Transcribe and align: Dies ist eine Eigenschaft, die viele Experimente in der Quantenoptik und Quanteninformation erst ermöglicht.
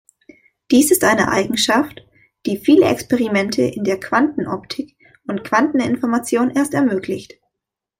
Dies 0.71 0.89
ist 0.89 1.03
eine 1.03 1.27
Eigenschaft, 1.29 2.03
die 2.47 2.57
viele 2.57 2.87
Experimente 2.87 3.61
in 3.61 3.83
der 3.83 3.99
Quantenoptik 3.99 4.97
und 5.27 5.43
Quanteninformation 5.43 6.49
erst 6.49 6.73
ermöglicht. 6.73 7.39